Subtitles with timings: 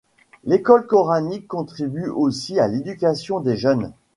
[0.45, 3.91] L'école coranique contribue aussi à l'éducation des jeunes.